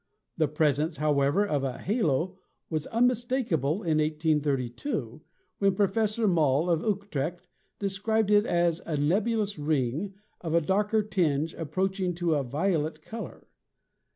The 0.35 0.47
presence, 0.47 0.97
however, 0.97 1.45
of 1.45 1.63
a 1.63 1.77
'halo' 1.77 2.39
was 2.71 2.87
unmistakable 2.87 3.83
in 3.83 3.99
1832, 3.99 5.21
when 5.59 5.75
Professor 5.75 6.27
Moll, 6.27 6.71
of 6.71 6.81
Utrecht, 6.81 7.45
described 7.77 8.31
it 8.31 8.47
as 8.47 8.81
a 8.87 8.97
'nebulous 8.97 9.59
ring 9.59 10.15
of 10.41 10.55
a 10.55 10.59
darker 10.61 11.03
tinge 11.03 11.53
approach 11.53 11.99
ing 11.99 12.15
to 12.15 12.31
the 12.31 12.41
violet 12.41 13.03
color.' 13.03 13.47